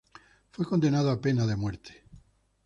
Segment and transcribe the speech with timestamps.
[0.49, 2.03] Fue condenado a pena de muerte.